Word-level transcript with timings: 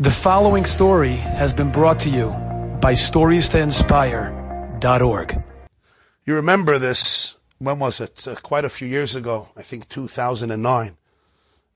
The 0.00 0.12
following 0.12 0.64
story 0.64 1.16
has 1.16 1.52
been 1.52 1.72
brought 1.72 1.98
to 2.00 2.08
you 2.08 2.28
by 2.80 2.92
StoriesToInspire.org. 2.92 5.44
You 6.24 6.34
remember 6.36 6.78
this, 6.78 7.36
when 7.58 7.80
was 7.80 8.00
it? 8.00 8.28
Uh, 8.28 8.36
quite 8.36 8.64
a 8.64 8.68
few 8.68 8.86
years 8.86 9.16
ago, 9.16 9.48
I 9.56 9.62
think 9.62 9.88
2009, 9.88 10.96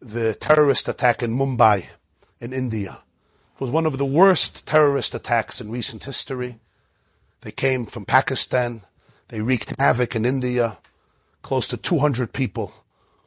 the 0.00 0.34
terrorist 0.34 0.88
attack 0.88 1.24
in 1.24 1.36
Mumbai 1.36 1.86
in 2.40 2.52
India. 2.52 3.00
It 3.56 3.60
was 3.60 3.72
one 3.72 3.86
of 3.86 3.98
the 3.98 4.06
worst 4.06 4.68
terrorist 4.68 5.16
attacks 5.16 5.60
in 5.60 5.72
recent 5.72 6.04
history. 6.04 6.60
They 7.40 7.50
came 7.50 7.86
from 7.86 8.04
Pakistan. 8.04 8.82
They 9.30 9.40
wreaked 9.40 9.74
havoc 9.80 10.14
in 10.14 10.24
India. 10.24 10.78
Close 11.42 11.66
to 11.66 11.76
200 11.76 12.32
people 12.32 12.72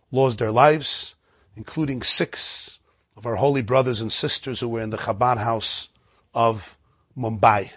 lost 0.10 0.38
their 0.38 0.54
lives, 0.54 1.16
including 1.58 2.02
six 2.02 2.75
of 3.18 3.26
our 3.26 3.36
holy 3.36 3.62
brothers 3.62 4.02
and 4.02 4.12
sisters 4.12 4.60
who 4.60 4.68
were 4.68 4.82
in 4.82 4.90
the 4.90 4.98
Chabad 4.98 5.38
house 5.38 5.90
of 6.34 6.78
Mumbai. 7.18 7.72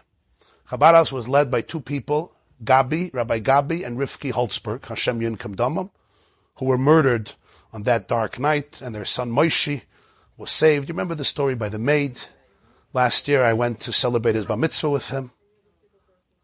Chabad 0.69 0.95
house 0.95 1.13
was 1.13 1.29
led 1.29 1.51
by 1.51 1.61
two 1.61 1.81
people, 1.81 2.35
Gabi, 2.63 3.13
Rabbi 3.15 3.41
Gabi, 3.41 3.87
and 3.87 3.97
Rifki 3.97 4.33
Holtzberg, 4.33 4.85
Hashem 4.87 5.23
Yun 5.23 5.37
Damam, 5.37 5.91
who 6.57 6.67
were 6.67 6.79
murdered 6.79 7.33
on 7.73 7.85
that 7.85 8.09
dark 8.09 8.39
night, 8.39 8.83
and 8.83 8.95
their 8.95 9.05
son 9.05 9.31
Moshe 9.31 9.83
was 10.37 10.51
saved. 10.51 10.89
You 10.89 10.95
remember 10.95 11.15
the 11.15 11.25
story 11.25 11.55
by 11.55 11.69
the 11.69 11.79
maid? 11.79 12.19
Last 12.93 13.29
year 13.29 13.45
I 13.45 13.53
went 13.53 13.81
to 13.81 13.93
celebrate 13.93 14.35
his 14.35 14.47
bar 14.47 14.57
mitzvah 14.57 14.91
with 14.91 15.11
him. 15.11 15.31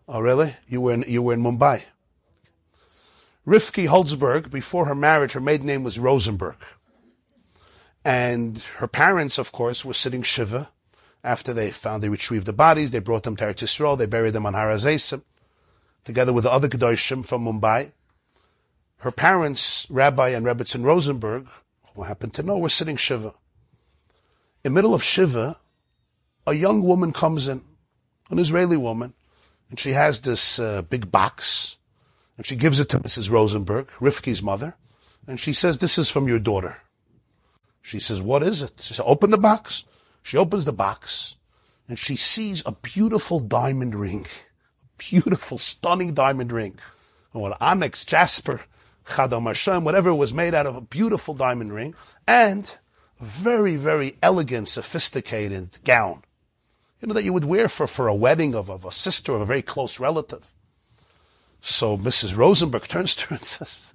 Oh, 0.06 0.20
really? 0.20 0.54
You 0.68 0.82
were 0.82 0.92
in, 0.92 1.04
you 1.08 1.22
were 1.22 1.34
in 1.34 1.42
Mumbai. 1.42 1.84
Rifki 3.46 3.86
Holtzberg, 3.88 4.50
before 4.50 4.86
her 4.86 4.94
marriage, 4.94 5.32
her 5.32 5.40
maiden 5.40 5.66
name 5.66 5.82
was 5.82 5.98
Rosenberg. 5.98 6.56
And 8.04 8.58
her 8.76 8.86
parents, 8.86 9.38
of 9.38 9.50
course, 9.50 9.84
were 9.84 9.94
sitting 9.94 10.22
Shiva. 10.22 10.70
After 11.22 11.54
they 11.54 11.70
found, 11.70 12.02
they 12.02 12.10
retrieved 12.10 12.44
the 12.44 12.52
bodies, 12.52 12.90
they 12.90 12.98
brought 12.98 13.22
them 13.22 13.34
to 13.36 13.44
Eretz 13.44 13.64
Yisrael, 13.64 13.96
they 13.96 14.04
buried 14.04 14.34
them 14.34 14.44
on 14.44 14.52
Har 14.52 14.68
HaZeisim, 14.68 15.22
together 16.04 16.34
with 16.34 16.44
the 16.44 16.52
other 16.52 16.68
Kedoshim 16.68 17.24
from 17.24 17.46
Mumbai. 17.46 17.92
Her 18.98 19.10
parents, 19.10 19.86
Rabbi 19.88 20.28
and 20.28 20.44
Rebbetzin 20.44 20.84
Rosenberg, 20.84 21.46
who 21.94 22.02
happened 22.02 22.34
to 22.34 22.42
know, 22.42 22.58
were 22.58 22.68
sitting 22.68 22.96
Shiva. 22.96 23.28
In 23.28 23.34
the 24.64 24.70
middle 24.70 24.94
of 24.94 25.02
Shiva, 25.02 25.56
a 26.46 26.52
young 26.52 26.82
woman 26.82 27.12
comes 27.12 27.48
in, 27.48 27.62
an 28.30 28.38
Israeli 28.38 28.76
woman, 28.76 29.14
and 29.70 29.80
she 29.80 29.92
has 29.92 30.20
this 30.20 30.58
uh, 30.58 30.82
big 30.82 31.10
box, 31.10 31.78
and 32.36 32.44
she 32.44 32.56
gives 32.56 32.80
it 32.80 32.90
to 32.90 33.00
Mrs. 33.00 33.30
Rosenberg, 33.30 33.88
Rifki's 33.98 34.42
mother, 34.42 34.76
and 35.26 35.40
she 35.40 35.54
says, 35.54 35.78
this 35.78 35.96
is 35.96 36.10
from 36.10 36.28
your 36.28 36.38
daughter. 36.38 36.82
She 37.84 37.98
says, 37.98 38.22
what 38.22 38.42
is 38.42 38.62
it? 38.62 38.80
She 38.80 38.94
says, 38.94 39.04
open 39.04 39.30
the 39.30 39.36
box. 39.36 39.84
She 40.22 40.38
opens 40.38 40.64
the 40.64 40.72
box 40.72 41.36
and 41.86 41.98
she 41.98 42.16
sees 42.16 42.62
a 42.64 42.72
beautiful 42.72 43.40
diamond 43.40 43.94
ring. 43.94 44.24
A 44.24 44.86
beautiful, 44.96 45.58
stunning 45.58 46.14
diamond 46.14 46.50
ring. 46.50 46.78
What 47.32 47.60
onyx, 47.60 48.06
jasper, 48.06 48.62
chadam 49.04 49.46
Hashem, 49.46 49.84
whatever 49.84 50.08
it 50.08 50.14
was 50.14 50.32
made 50.32 50.54
out 50.54 50.64
of, 50.64 50.76
a 50.76 50.80
beautiful 50.80 51.34
diamond 51.34 51.74
ring 51.74 51.94
and 52.26 52.74
very, 53.20 53.76
very 53.76 54.14
elegant, 54.22 54.68
sophisticated 54.68 55.76
gown. 55.84 56.22
You 57.02 57.08
know, 57.08 57.14
that 57.14 57.24
you 57.24 57.34
would 57.34 57.44
wear 57.44 57.68
for, 57.68 57.86
for 57.86 58.08
a 58.08 58.14
wedding 58.14 58.54
of, 58.54 58.70
of 58.70 58.86
a 58.86 58.90
sister 58.90 59.34
of 59.34 59.42
a 59.42 59.46
very 59.46 59.60
close 59.60 60.00
relative. 60.00 60.54
So 61.60 61.98
Mrs. 61.98 62.34
Rosenberg 62.34 62.88
turns 62.88 63.14
to 63.16 63.26
her 63.26 63.36
and 63.36 63.44
says, 63.44 63.92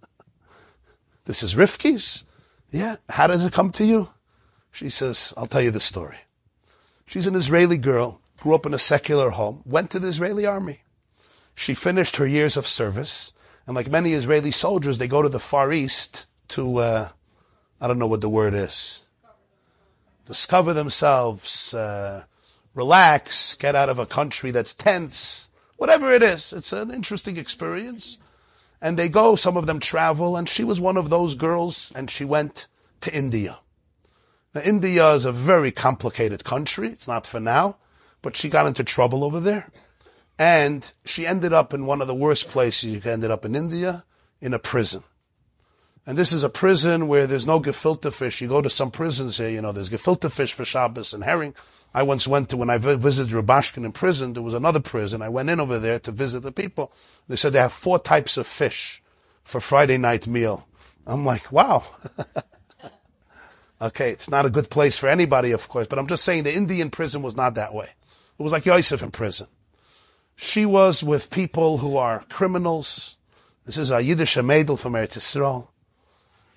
this 1.26 1.42
is 1.42 1.56
Rifki's? 1.56 2.24
Yeah, 2.72 2.98
how 3.10 3.28
does 3.28 3.46
it 3.46 3.54
come 3.54 3.72
to 3.74 3.86
you? 3.86 4.10
She 4.72 4.90
says, 4.90 5.34
I'll 5.36 5.48
tell 5.48 5.62
you 5.62 5.72
the 5.72 5.80
story. 5.80 6.20
She's 7.06 7.26
an 7.26 7.36
Israeli 7.36 7.78
girl, 7.78 8.22
grew 8.40 8.54
up 8.54 8.66
in 8.66 8.74
a 8.74 8.80
secular 8.80 9.32
home, 9.32 9.64
went 9.66 9.90
to 9.92 10.00
the 10.00 10.08
Israeli 10.08 10.46
army. 10.46 10.82
She 11.56 11.74
finished 11.74 12.18
her 12.18 12.28
years 12.28 12.56
of 12.56 12.68
service, 12.68 13.34
and 13.66 13.76
like 13.76 13.90
many 13.90 14.14
Israeli 14.14 14.52
soldiers, 14.52 14.98
they 14.98 15.08
go 15.08 15.22
to 15.22 15.30
the 15.30 15.40
Far 15.40 15.74
East 15.74 16.28
to, 16.50 16.78
uh, 16.78 17.10
I 17.82 17.88
don't 17.88 18.00
know 18.00 18.08
what 18.08 18.22
the 18.22 18.30
word 18.30 18.54
is, 18.54 19.04
discover 20.26 20.74
themselves, 20.74 21.74
uh, 21.74 22.26
relax, 22.76 23.56
get 23.56 23.76
out 23.76 23.90
of 23.90 23.98
a 23.98 24.06
country 24.06 24.52
that's 24.52 24.76
tense, 24.76 25.50
whatever 25.78 26.12
it 26.12 26.22
is. 26.22 26.54
It's 26.54 26.72
an 26.72 26.92
interesting 26.92 27.38
experience 27.38 28.20
and 28.82 28.98
they 28.98 29.10
go, 29.10 29.36
some 29.36 29.58
of 29.58 29.66
them 29.66 29.80
travel, 29.80 30.38
and 30.38 30.48
she 30.48 30.64
was 30.64 30.80
one 30.80 30.98
of 30.98 31.10
those 31.10 31.36
girls, 31.36 31.92
and 31.96 32.10
she 32.10 32.26
went 32.26 32.68
to 33.02 33.16
India. 33.16 33.60
Now, 34.54 34.62
India 34.62 35.12
is 35.14 35.26
a 35.26 35.32
very 35.32 35.72
complicated 35.72 36.44
country. 36.44 36.90
It's 36.90 37.08
not 37.08 37.28
for 37.28 37.40
now, 37.40 37.78
but 38.22 38.36
she 38.36 38.50
got 38.50 38.66
into 38.66 38.84
trouble 38.84 39.24
over 39.24 39.40
there. 39.40 39.70
And 40.38 40.90
she 41.06 41.28
ended 41.28 41.54
up 41.54 41.74
in 41.74 41.86
one 41.86 42.02
of 42.02 42.08
the 42.08 42.16
worst 42.16 42.48
places 42.48 42.92
you 42.92 43.02
can 43.02 43.12
end 43.12 43.26
up 43.26 43.46
in 43.46 43.56
India, 43.56 44.06
in 44.42 44.54
a 44.54 44.60
prison. 44.60 45.04
And 46.10 46.18
this 46.18 46.34
is 46.34 46.44
a 46.44 46.50
prison 46.50 47.08
where 47.08 47.28
there's 47.28 47.46
no 47.46 47.60
gefilte 47.60 48.12
fish. 48.12 48.42
You 48.42 48.48
go 48.48 48.64
to 48.64 48.70
some 48.72 48.90
prisons 48.90 49.38
here, 49.38 49.48
you 49.48 49.62
know, 49.62 49.72
there's 49.72 49.92
gefilte 49.92 50.32
fish 50.32 50.56
for 50.56 50.66
Shabbos 50.66 51.14
and 51.14 51.24
herring. 51.24 51.54
I 51.94 52.02
once 52.02 52.28
went 52.28 52.50
to, 52.50 52.58
when 52.58 52.72
I 52.72 52.80
visited 52.80 53.32
Rubashkin 53.32 53.86
in 53.86 53.92
prison, 53.92 54.34
there 54.34 54.42
was 54.42 54.56
another 54.56 54.80
prison. 54.80 55.22
I 55.22 55.30
went 55.30 55.52
in 55.52 55.60
over 55.60 55.78
there 55.78 56.00
to 56.00 56.12
visit 56.12 56.40
the 56.40 56.52
people. 56.52 56.92
They 57.28 57.36
said 57.36 57.54
they 57.54 57.60
have 57.60 57.74
four 57.74 58.00
types 58.00 58.38
of 58.38 58.48
fish 58.48 59.04
for 59.44 59.62
Friday 59.62 60.00
night 60.00 60.26
meal. 60.26 60.68
I'm 61.06 61.26
like, 61.26 61.52
wow. 61.52 61.84
okay, 63.84 64.10
it's 64.10 64.32
not 64.32 64.48
a 64.48 64.50
good 64.50 64.72
place 64.72 64.98
for 64.98 65.10
anybody, 65.10 65.52
of 65.52 65.70
course, 65.70 65.86
but 65.86 66.00
I'm 66.00 66.08
just 66.08 66.26
saying 66.26 66.42
the 66.42 66.56
Indian 66.56 66.90
prison 66.90 67.22
was 67.22 67.38
not 67.38 67.54
that 67.54 67.72
way. 67.72 67.90
It 68.40 68.42
was 68.42 68.52
like 68.52 68.66
Yosef 68.66 69.04
in 69.04 69.12
prison. 69.12 69.46
She 70.36 70.66
was 70.66 71.04
with 71.04 71.30
people 71.30 71.78
who 71.78 71.98
are 71.98 72.26
criminals. 72.30 73.18
This 73.68 73.78
is 73.78 73.92
a 73.92 74.02
Yiddish 74.02 74.38
Amadel 74.38 74.76
from 74.76 74.94
Eretz 74.94 75.16
Yisrael. 75.16 75.68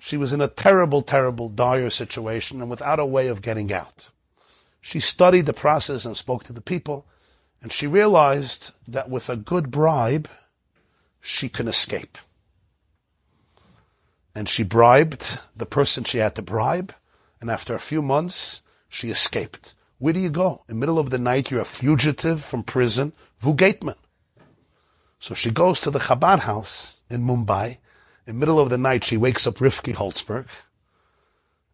She 0.05 0.17
was 0.17 0.33
in 0.33 0.41
a 0.41 0.49
terrible, 0.49 1.01
terrible, 1.01 1.47
dire 1.47 1.89
situation 1.89 2.59
and 2.59 2.69
without 2.69 2.99
a 2.99 3.05
way 3.05 3.29
of 3.29 3.41
getting 3.41 3.71
out. 3.71 4.09
She 4.81 4.99
studied 4.99 5.45
the 5.45 5.53
process 5.53 6.03
and 6.03 6.17
spoke 6.17 6.43
to 6.43 6.51
the 6.51 6.59
people, 6.59 7.05
and 7.61 7.71
she 7.71 7.87
realized 7.87 8.73
that 8.85 9.09
with 9.09 9.29
a 9.29 9.37
good 9.37 9.71
bribe, 9.71 10.27
she 11.21 11.47
can 11.47 11.69
escape. 11.69 12.17
And 14.35 14.49
she 14.49 14.61
bribed 14.63 15.39
the 15.55 15.65
person 15.65 16.03
she 16.03 16.17
had 16.17 16.35
to 16.35 16.41
bribe, 16.41 16.93
and 17.39 17.49
after 17.49 17.73
a 17.73 17.79
few 17.79 18.01
months, 18.01 18.61
she 18.89 19.09
escaped. 19.09 19.73
Where 19.99 20.11
do 20.11 20.19
you 20.19 20.29
go? 20.29 20.63
In 20.67 20.75
the 20.75 20.79
middle 20.81 20.99
of 20.99 21.11
the 21.11 21.17
night, 21.17 21.49
you're 21.49 21.61
a 21.61 21.65
fugitive 21.79 22.43
from 22.43 22.63
prison, 22.63 23.13
Vugateman. 23.41 23.95
So 25.19 25.33
she 25.33 25.49
goes 25.49 25.79
to 25.79 25.89
the 25.89 25.99
Chabad 25.99 26.39
house 26.39 26.99
in 27.09 27.23
Mumbai, 27.23 27.77
in 28.25 28.35
the 28.35 28.39
middle 28.39 28.59
of 28.59 28.69
the 28.69 28.77
night, 28.77 29.03
she 29.03 29.17
wakes 29.17 29.45
up 29.45 29.55
Rifki 29.55 29.93
Holtzberg 29.93 30.47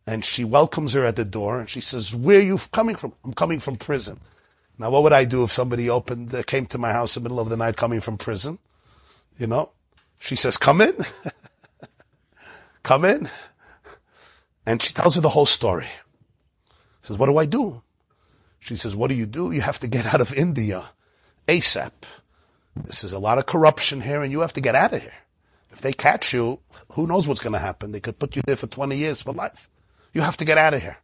and 0.07 0.25
she 0.25 0.43
welcomes 0.43 0.93
her 0.93 1.05
at 1.05 1.15
the 1.15 1.25
door 1.25 1.59
and 1.59 1.69
she 1.69 1.81
says, 1.81 2.15
where 2.15 2.39
are 2.39 2.43
you 2.43 2.59
coming 2.71 2.95
from? 2.95 3.13
I'm 3.23 3.33
coming 3.33 3.59
from 3.59 3.75
prison. 3.75 4.19
Now, 4.79 4.89
what 4.89 5.03
would 5.03 5.13
I 5.13 5.25
do 5.25 5.43
if 5.43 5.51
somebody 5.51 5.89
opened, 5.89 6.33
uh, 6.33 6.41
came 6.43 6.65
to 6.67 6.77
my 6.77 6.91
house 6.91 7.15
in 7.15 7.23
the 7.23 7.29
middle 7.29 7.41
of 7.41 7.49
the 7.49 7.57
night 7.57 7.77
coming 7.77 7.99
from 7.99 8.17
prison? 8.17 8.57
You 9.37 9.45
know? 9.45 9.71
She 10.17 10.35
says, 10.35 10.57
come 10.57 10.81
in. 10.81 10.95
come 12.83 13.05
in. 13.05 13.29
And 14.65 14.81
she 14.81 14.93
tells 14.93 15.15
her 15.15 15.21
the 15.21 15.29
whole 15.29 15.45
story. 15.45 15.87
Says, 17.01 17.17
what 17.17 17.27
do 17.27 17.37
I 17.37 17.45
do? 17.45 17.81
She 18.59 18.75
says, 18.75 18.95
what 18.95 19.09
do 19.09 19.15
you 19.15 19.25
do? 19.25 19.51
You 19.51 19.61
have 19.61 19.79
to 19.79 19.87
get 19.87 20.05
out 20.05 20.21
of 20.21 20.33
India 20.33 20.89
ASAP. 21.47 21.91
This 22.75 23.03
is 23.03 23.13
a 23.13 23.19
lot 23.19 23.37
of 23.37 23.45
corruption 23.45 24.01
here 24.01 24.23
and 24.23 24.31
you 24.31 24.39
have 24.41 24.53
to 24.53 24.61
get 24.61 24.75
out 24.75 24.93
of 24.93 25.01
here. 25.01 25.13
If 25.71 25.81
they 25.81 25.93
catch 25.93 26.33
you, 26.33 26.59
who 26.93 27.07
knows 27.07 27.27
what's 27.27 27.41
going 27.41 27.53
to 27.53 27.59
happen? 27.59 27.91
They 27.91 27.99
could 27.99 28.19
put 28.19 28.35
you 28.35 28.41
there 28.45 28.55
for 28.55 28.67
20 28.67 28.95
years 28.95 29.21
for 29.21 29.33
life. 29.33 29.69
You 30.13 30.21
have 30.21 30.37
to 30.37 30.45
get 30.45 30.57
out 30.57 30.73
of 30.73 30.81
here. 30.81 30.97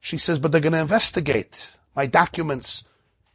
She 0.00 0.18
says, 0.18 0.38
but 0.38 0.52
they're 0.52 0.60
going 0.60 0.74
to 0.74 0.80
investigate 0.80 1.76
my 1.94 2.06
documents. 2.06 2.84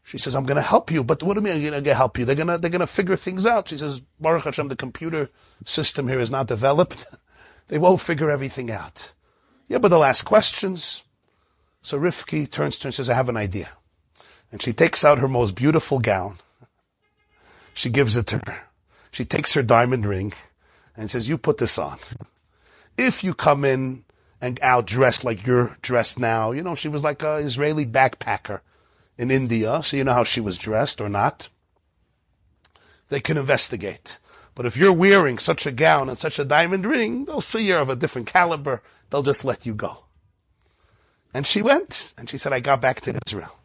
She 0.03 0.17
says, 0.17 0.35
I'm 0.35 0.45
going 0.45 0.57
to 0.57 0.61
help 0.61 0.91
you. 0.91 1.03
But 1.03 1.23
what 1.23 1.33
do 1.33 1.39
you 1.39 1.43
mean 1.43 1.55
I'm 1.55 1.71
going 1.71 1.83
to 1.83 1.93
help 1.95 2.17
you? 2.17 2.25
They're 2.25 2.35
going 2.35 2.47
to, 2.47 2.57
they're 2.57 2.69
going 2.69 2.81
to 2.81 2.87
figure 2.87 3.15
things 3.15 3.47
out. 3.47 3.69
She 3.69 3.77
says, 3.77 4.01
Baruch 4.19 4.43
Hashem, 4.43 4.67
the 4.67 4.75
computer 4.75 5.29
system 5.65 6.07
here 6.07 6.19
is 6.19 6.31
not 6.31 6.47
developed. 6.47 7.07
they 7.67 7.79
won't 7.79 8.01
figure 8.01 8.29
everything 8.29 8.69
out. 8.69 9.13
Yeah, 9.67 9.79
but 9.79 9.87
they'll 9.87 10.03
ask 10.03 10.23
questions. 10.23 11.03
So 11.81 11.99
Rifki 11.99 12.49
turns 12.49 12.77
to 12.77 12.83
her 12.83 12.87
and 12.87 12.93
says, 12.93 13.09
I 13.09 13.15
have 13.15 13.29
an 13.29 13.37
idea. 13.37 13.69
And 14.51 14.61
she 14.61 14.73
takes 14.73 15.03
out 15.03 15.19
her 15.19 15.27
most 15.27 15.55
beautiful 15.55 15.99
gown. 15.99 16.37
She 17.73 17.89
gives 17.89 18.15
it 18.17 18.27
to 18.27 18.41
her. 18.45 18.63
She 19.11 19.25
takes 19.25 19.53
her 19.53 19.63
diamond 19.63 20.05
ring 20.05 20.33
and 20.95 21.09
says, 21.09 21.29
you 21.29 21.37
put 21.37 21.57
this 21.57 21.77
on. 21.77 21.99
If 22.97 23.23
you 23.23 23.33
come 23.33 23.63
in 23.65 24.03
and 24.41 24.59
out 24.61 24.87
dressed 24.87 25.23
like 25.23 25.45
you're 25.45 25.77
dressed 25.81 26.19
now, 26.19 26.51
you 26.51 26.63
know, 26.63 26.75
she 26.75 26.89
was 26.89 27.03
like 27.03 27.23
a 27.23 27.37
Israeli 27.37 27.85
backpacker 27.85 28.61
in 29.17 29.31
India, 29.31 29.81
so 29.83 29.97
you 29.97 30.03
know 30.03 30.13
how 30.13 30.23
she 30.23 30.41
was 30.41 30.57
dressed 30.57 30.99
or 30.99 31.09
not. 31.09 31.49
They 33.09 33.19
can 33.19 33.37
investigate. 33.37 34.19
But 34.55 34.65
if 34.65 34.75
you're 34.75 34.93
wearing 34.93 35.37
such 35.37 35.65
a 35.65 35.71
gown 35.71 36.09
and 36.09 36.17
such 36.17 36.39
a 36.39 36.45
diamond 36.45 36.85
ring, 36.85 37.25
they'll 37.25 37.41
see 37.41 37.65
you're 37.65 37.79
of 37.79 37.89
a 37.89 37.95
different 37.95 38.27
caliber. 38.27 38.81
They'll 39.09 39.23
just 39.23 39.45
let 39.45 39.65
you 39.65 39.73
go. 39.73 40.05
And 41.33 41.47
she 41.47 41.61
went, 41.61 42.13
and 42.17 42.29
she 42.29 42.37
said, 42.37 42.51
I 42.51 42.59
got 42.59 42.81
back 42.81 43.01
to 43.01 43.17
Israel. 43.25 43.57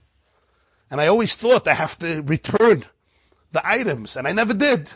And 0.91 1.01
I 1.01 1.09
always 1.09 1.35
thought 1.35 1.67
I 1.67 1.75
have 1.75 1.99
to 1.99 2.23
return 2.23 2.85
the 3.51 3.67
items, 3.67 4.17
and 4.17 4.29
I 4.29 4.33
never 4.33 4.55
did. 4.55 4.93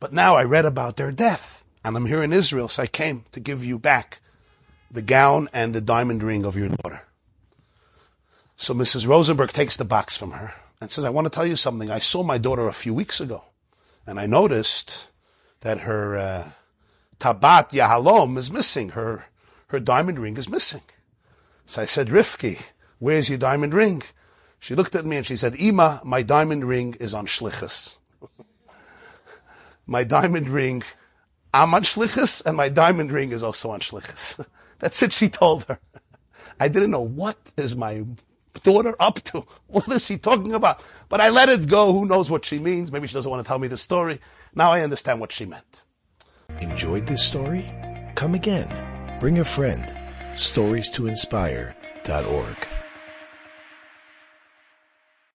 But 0.00 0.12
now 0.12 0.36
I 0.36 0.44
read 0.44 0.64
about 0.64 0.96
their 0.96 1.10
death, 1.10 1.64
and 1.84 1.96
I'm 1.96 2.06
here 2.06 2.22
in 2.22 2.32
Israel, 2.32 2.68
so 2.68 2.84
I 2.84 2.86
came 2.86 3.24
to 3.32 3.40
give 3.40 3.64
you 3.64 3.78
back 3.78 4.20
the 4.90 5.02
gown 5.02 5.48
and 5.52 5.74
the 5.74 5.80
diamond 5.80 6.22
ring 6.22 6.44
of 6.44 6.56
your 6.56 6.68
daughter. 6.68 7.02
So 8.56 8.74
Mrs. 8.74 9.06
Rosenberg 9.06 9.50
takes 9.52 9.76
the 9.76 9.84
box 9.84 10.16
from 10.16 10.32
her 10.32 10.54
and 10.80 10.90
says, 10.90 11.04
I 11.04 11.10
want 11.10 11.26
to 11.26 11.30
tell 11.30 11.46
you 11.46 11.56
something. 11.56 11.90
I 11.90 11.98
saw 11.98 12.22
my 12.22 12.38
daughter 12.38 12.66
a 12.68 12.72
few 12.72 12.94
weeks 12.94 13.20
ago, 13.20 13.44
and 14.06 14.18
I 14.18 14.26
noticed 14.26 15.08
that 15.60 15.80
her 15.80 16.16
uh, 16.16 16.50
tabat 17.18 17.70
yahalom 17.70 18.38
is 18.38 18.52
missing. 18.52 18.90
Her, 18.90 19.26
her 19.68 19.80
diamond 19.80 20.18
ring 20.18 20.36
is 20.36 20.48
missing. 20.48 20.82
So 21.66 21.82
I 21.82 21.84
said, 21.84 22.08
Rifki, 22.08 22.60
where's 22.98 23.28
your 23.28 23.38
diamond 23.38 23.74
ring? 23.74 24.02
She 24.60 24.74
looked 24.74 24.94
at 24.94 25.04
me 25.04 25.16
and 25.16 25.26
she 25.26 25.36
said, 25.36 25.54
Ima, 25.56 26.00
my 26.04 26.22
diamond 26.22 26.64
ring 26.64 26.96
is 26.98 27.14
on 27.14 27.26
shlichus. 27.26 27.97
My 29.88 30.04
diamond 30.04 30.48
ring, 30.48 30.84
I'm 31.52 31.74
on 31.74 31.82
shlichus, 31.82 32.44
and 32.44 32.56
my 32.56 32.68
diamond 32.68 33.10
ring 33.10 33.32
is 33.32 33.42
also 33.42 33.70
on 33.70 33.80
shlichus. 33.80 34.46
That's 34.78 35.02
it, 35.02 35.12
she 35.12 35.28
told 35.28 35.64
her. 35.64 35.80
I 36.60 36.68
didn't 36.68 36.92
know 36.92 37.00
what 37.00 37.36
is 37.56 37.74
my 37.74 38.04
daughter 38.62 38.94
up 39.00 39.16
to? 39.24 39.44
What 39.66 39.88
is 39.88 40.04
she 40.04 40.18
talking 40.18 40.54
about? 40.54 40.82
But 41.08 41.20
I 41.20 41.30
let 41.30 41.48
it 41.48 41.68
go. 41.68 41.92
Who 41.92 42.06
knows 42.06 42.30
what 42.30 42.44
she 42.44 42.58
means? 42.58 42.92
Maybe 42.92 43.06
she 43.06 43.14
doesn't 43.14 43.30
want 43.30 43.44
to 43.44 43.48
tell 43.48 43.58
me 43.58 43.68
the 43.68 43.76
story. 43.76 44.20
Now 44.54 44.70
I 44.70 44.80
understand 44.82 45.20
what 45.20 45.32
she 45.32 45.46
meant. 45.46 45.82
Enjoyed 46.60 47.06
this 47.06 47.22
story? 47.22 47.70
Come 48.14 48.34
again. 48.34 49.18
Bring 49.20 49.38
a 49.38 49.44
friend. 49.44 49.92
Stories 50.36 50.90
to 50.90 51.06
inspire.org. 51.06 52.77